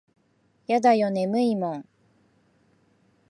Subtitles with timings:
[0.65, 1.85] やだよ眠いもん。